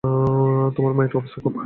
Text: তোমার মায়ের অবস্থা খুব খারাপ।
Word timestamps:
তোমার 0.75 0.93
মায়ের 0.93 1.17
অবস্থা 1.17 1.37
খুব 1.41 1.43
খারাপ। 1.43 1.59